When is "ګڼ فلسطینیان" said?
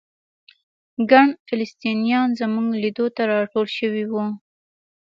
1.11-2.29